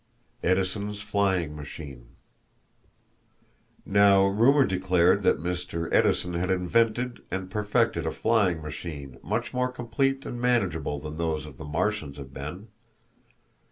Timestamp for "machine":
1.55-2.07, 8.63-9.19